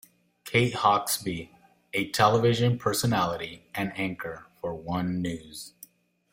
[0.45, 1.51] Kate Hawkesby,
[1.93, 5.75] a television personality and anchor for One News.